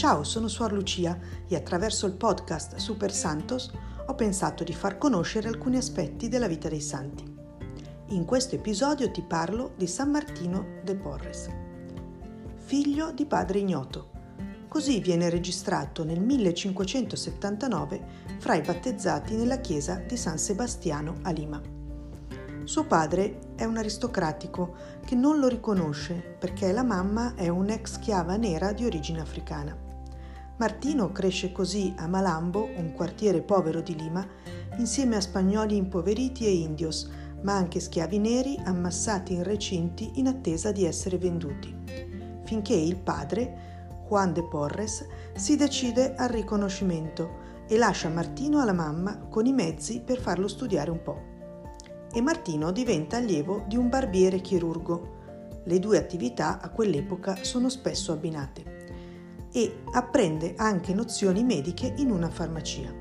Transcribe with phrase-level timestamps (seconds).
[0.00, 3.70] Ciao, sono Suor Lucia e attraverso il podcast Super Santos
[4.06, 7.22] ho pensato di far conoscere alcuni aspetti della vita dei santi.
[8.06, 11.50] In questo episodio ti parlo di San Martino de Porres,
[12.64, 14.08] figlio di padre ignoto.
[14.68, 18.04] Così viene registrato nel 1579
[18.38, 21.60] fra i battezzati nella chiesa di San Sebastiano a Lima.
[22.64, 28.36] Suo padre è un aristocratico che non lo riconosce perché la mamma è un'ex schiava
[28.36, 29.88] nera di origine africana.
[30.60, 34.28] Martino cresce così a Malambo, un quartiere povero di Lima,
[34.76, 37.10] insieme a spagnoli impoveriti e indios,
[37.40, 41.74] ma anche schiavi neri ammassati in recinti in attesa di essere venduti,
[42.44, 49.18] finché il padre, Juan de Porres, si decide al riconoscimento e lascia Martino alla mamma
[49.30, 51.28] con i mezzi per farlo studiare un po'
[52.12, 55.62] e Martino diventa allievo di un barbiere chirurgo.
[55.64, 58.79] Le due attività a quell'epoca sono spesso abbinate
[59.52, 62.92] e apprende anche nozioni mediche in una farmacia.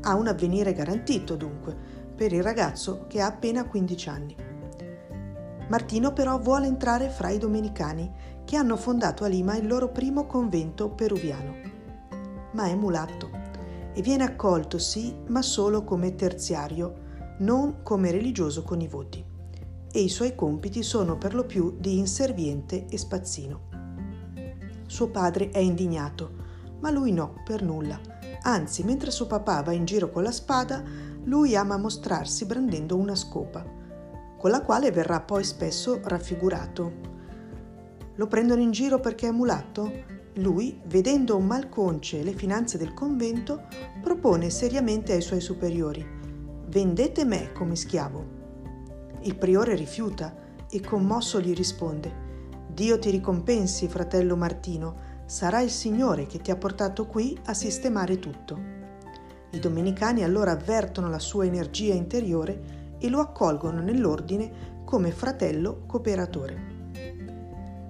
[0.00, 1.76] Ha un avvenire garantito dunque
[2.14, 4.36] per il ragazzo che ha appena 15 anni.
[5.68, 8.12] Martino però vuole entrare fra i domenicani
[8.44, 11.54] che hanno fondato a Lima il loro primo convento peruviano.
[12.52, 13.30] Ma è mulatto
[13.94, 17.02] e viene accolto sì, ma solo come terziario
[17.38, 19.24] non come religioso con i voti,
[19.90, 23.73] e i suoi compiti sono per lo più di inserviente e spazzino.
[24.86, 26.30] Suo padre è indignato,
[26.80, 27.98] ma lui no, per nulla.
[28.42, 30.82] Anzi, mentre suo papà va in giro con la spada,
[31.24, 33.64] lui ama mostrarsi brandendo una scopa,
[34.38, 36.92] con la quale verrà poi spesso raffigurato.
[38.16, 39.90] Lo prendono in giro perché è mulatto?
[40.34, 43.62] Lui, vedendo malconce le finanze del convento,
[44.02, 46.22] propone seriamente ai suoi superiori
[46.74, 48.26] vendete me come schiavo.
[49.20, 50.34] Il priore rifiuta
[50.68, 52.23] e commosso gli risponde,
[52.74, 58.18] Dio ti ricompensi, fratello Martino, sarà il Signore che ti ha portato qui a sistemare
[58.18, 58.58] tutto.
[59.50, 66.72] I domenicani allora avvertono la sua energia interiore e lo accolgono nell'ordine come fratello cooperatore.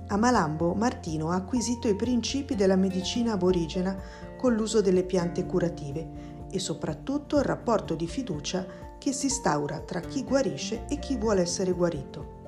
[0.08, 3.98] A Malambo Martino ha acquisito i principi della medicina aborigena
[4.36, 8.66] con l'uso delle piante curative e soprattutto il rapporto di fiducia
[8.98, 12.43] che si instaura tra chi guarisce e chi vuole essere guarito.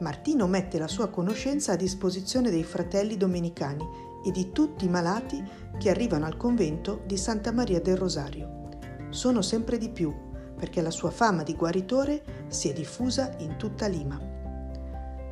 [0.00, 3.86] Martino mette la sua conoscenza a disposizione dei fratelli domenicani
[4.24, 5.42] e di tutti i malati
[5.78, 8.68] che arrivano al convento di Santa Maria del Rosario.
[9.10, 10.14] Sono sempre di più
[10.56, 14.18] perché la sua fama di guaritore si è diffusa in tutta Lima.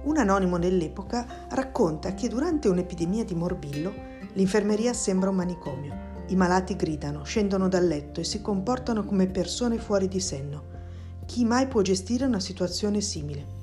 [0.05, 3.93] Un anonimo dell'epoca racconta che durante un'epidemia di morbillo
[4.33, 9.79] l'infermeria sembra un manicomio i malati gridano, scendono dal letto e si comportano come persone
[9.79, 10.77] fuori di senno.
[11.25, 13.58] Chi mai può gestire una situazione simile?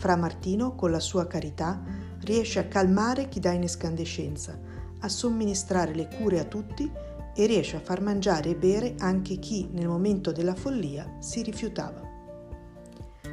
[0.00, 1.78] Fra Martino, con la sua carità,
[2.20, 4.58] riesce a calmare chi dà in escandescenza,
[4.98, 6.90] a somministrare le cure a tutti
[7.34, 12.00] e riesce a far mangiare e bere anche chi nel momento della follia si rifiutava.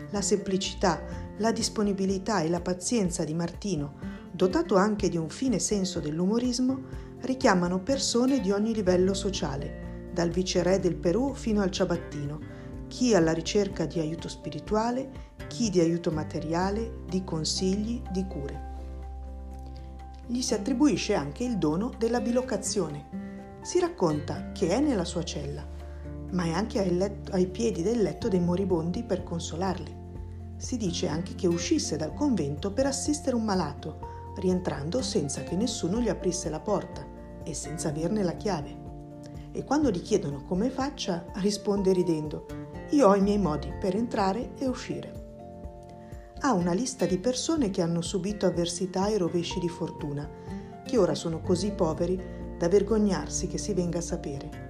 [0.10, 1.02] La semplicità,
[1.38, 3.94] la disponibilità e la pazienza di Martino,
[4.30, 6.82] dotato anche di un fine senso dell'umorismo,
[7.22, 12.57] richiamano persone di ogni livello sociale, dal viceré del Perù fino al ciabattino,
[12.88, 18.76] chi alla ricerca di aiuto spirituale, chi di aiuto materiale, di consigli, di cure.
[20.26, 23.60] Gli si attribuisce anche il dono della bilocazione.
[23.62, 25.66] Si racconta che è nella sua cella,
[26.32, 29.96] ma è anche ai, letto, ai piedi del letto dei moribondi per consolarli.
[30.58, 36.00] Si dice anche che uscisse dal convento per assistere un malato, rientrando senza che nessuno
[36.00, 37.06] gli aprisse la porta
[37.44, 38.86] e senza averne la chiave.
[39.52, 42.46] E quando gli chiedono come faccia, risponde ridendo,
[42.92, 45.26] io ho i miei modi per entrare e uscire.
[46.40, 50.30] Ha una lista di persone che hanno subito avversità e rovesci di fortuna,
[50.86, 54.66] che ora sono così poveri da vergognarsi che si venga a sapere.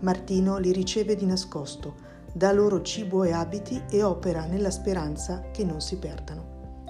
[0.00, 1.96] Martino li riceve di nascosto,
[2.32, 6.84] dà loro cibo e abiti e opera nella speranza che non si perdano.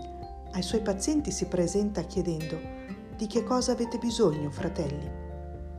[0.53, 2.59] Ai suoi pazienti si presenta chiedendo
[3.17, 5.21] di che cosa avete bisogno, fratelli?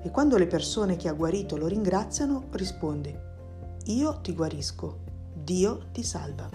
[0.01, 3.31] E quando le persone che ha guarito lo ringraziano, risponde
[3.85, 4.99] io ti guarisco,
[5.33, 6.49] Dio ti salva.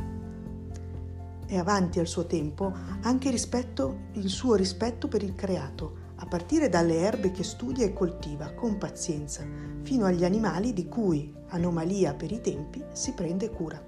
[1.46, 2.72] È avanti al suo tempo
[3.02, 7.92] anche rispetto, il suo rispetto per il creato, a partire dalle erbe che studia e
[7.92, 9.46] coltiva con pazienza,
[9.82, 13.82] fino agli animali di cui, anomalia per i tempi, si prende cura.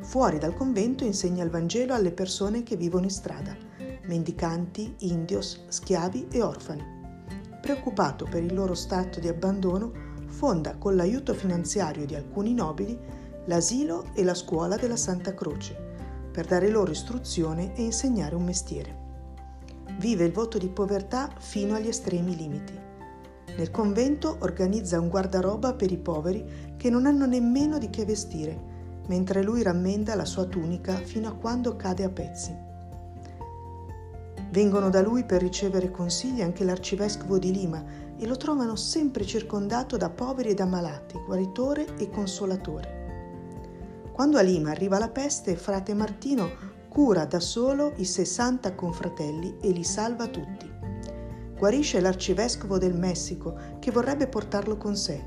[0.00, 3.56] Fuori dal convento insegna il Vangelo alle persone che vivono in strada,
[4.06, 6.84] mendicanti, indios, schiavi e orfani.
[7.60, 12.98] Preoccupato per il loro stato di abbandono, fonda con l'aiuto finanziario di alcuni nobili
[13.44, 15.76] l'asilo e la scuola della Santa Croce,
[16.32, 19.00] per dare loro istruzione e insegnare un mestiere.
[19.98, 22.72] vive il voto di povertà fino agli estremi limiti.
[23.56, 28.70] Nel convento organizza un guardaroba per i poveri che non hanno nemmeno di che vestire,
[29.08, 32.56] mentre lui rammenda la sua tunica fino a quando cade a pezzi.
[34.50, 37.84] Vengono da lui per ricevere consigli anche l'arcivescovo di Lima
[38.22, 43.00] e lo trovano sempre circondato da poveri ed ammalati, guaritore e consolatore.
[44.12, 49.70] Quando a Lima arriva la peste, frate Martino cura da solo i 60 confratelli e
[49.70, 50.70] li salva tutti.
[51.58, 55.20] Guarisce l'arcivescovo del Messico che vorrebbe portarlo con sé.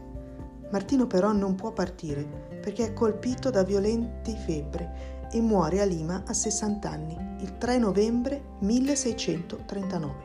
[0.72, 2.24] Martino però non può partire
[2.62, 7.78] perché è colpito da violenti febbre e muore a Lima a 60 anni, il 3
[7.78, 10.25] novembre 1639.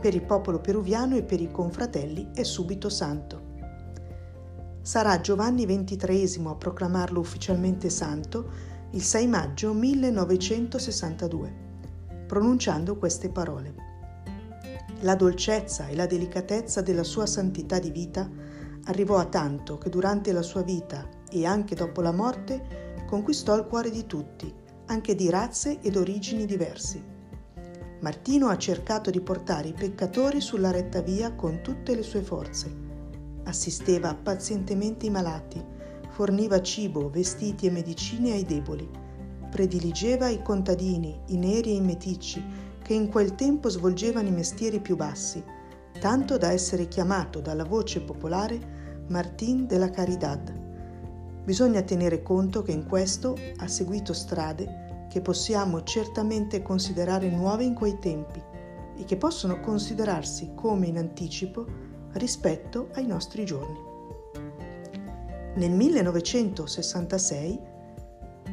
[0.00, 3.54] Per il popolo peruviano e per i confratelli è subito santo.
[4.82, 11.54] Sarà Giovanni XXIII a proclamarlo ufficialmente santo il 6 maggio 1962,
[12.26, 13.74] pronunciando queste parole.
[15.00, 18.30] La dolcezza e la delicatezza della sua santità di vita
[18.84, 23.64] arrivò a tanto che durante la sua vita e anche dopo la morte conquistò il
[23.66, 24.54] cuore di tutti,
[24.86, 27.14] anche di razze ed origini diversi.
[28.00, 32.70] Martino ha cercato di portare i peccatori sulla retta via con tutte le sue forze.
[33.44, 35.64] Assisteva pazientemente i malati,
[36.10, 38.88] forniva cibo, vestiti e medicine ai deboli,
[39.50, 42.44] prediligeva i contadini, i neri e i meticci,
[42.82, 45.42] che in quel tempo svolgevano i mestieri più bassi,
[45.98, 50.54] tanto da essere chiamato dalla voce popolare Martin de la Caridad.
[51.44, 57.74] Bisogna tenere conto che in questo ha seguito strade che possiamo certamente considerare nuove in
[57.74, 58.40] quei tempi
[58.96, 61.66] e che possono considerarsi come in anticipo
[62.12, 63.94] rispetto ai nostri giorni.
[65.54, 67.74] Nel 1966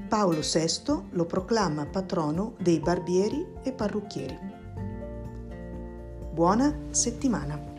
[0.08, 4.38] Paolo VI lo proclama patrono dei barbieri e parrucchieri.
[6.32, 7.73] Buona settimana!